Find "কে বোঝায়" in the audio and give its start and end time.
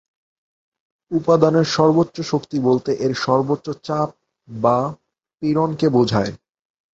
5.75-6.31